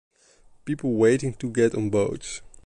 People 0.65 0.93
waiting 0.93 1.35
to 1.35 1.51
get 1.51 1.75
on 1.75 1.91
boats. 1.91 2.41